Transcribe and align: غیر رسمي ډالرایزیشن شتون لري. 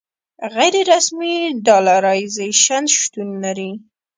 غیر 0.55 0.75
رسمي 0.91 1.35
ډالرایزیشن 1.65 2.83
شتون 2.97 3.29
لري. 3.43 3.71